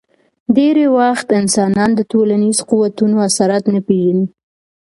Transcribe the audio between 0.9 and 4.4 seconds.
وخت انسانان د ټولنیزو قوتونو اثرات نه پېژني.